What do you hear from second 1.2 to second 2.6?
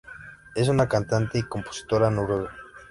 y compositora noruega.